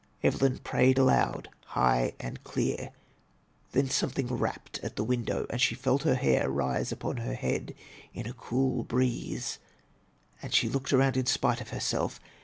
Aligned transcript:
Evelyn 0.23 0.57
prayed 0.57 0.97
aloud, 0.97 1.47
high 1.63 2.13
and 2.19 2.43
clear. 2.43 2.91
Then 3.73 3.87
something 3.87 4.25
rapped 4.29 4.79
at 4.79 4.95
the 4.95 5.03
window, 5.03 5.45
and 5.51 5.61
she 5.61 5.75
felt 5.75 6.01
her 6.01 6.15
hair 6.15 6.49
rise 6.49 6.91
upon 6.91 7.17
her 7.17 7.35
head 7.35 7.75
in 8.11 8.25
a 8.25 8.33
cool 8.33 8.83
breeze, 8.83 9.59
as 10.41 10.55
she 10.55 10.67
looked 10.69 10.91
around 10.91 11.17
in 11.17 11.27
spite 11.27 11.61
of 11.61 11.69
herself. 11.69 12.19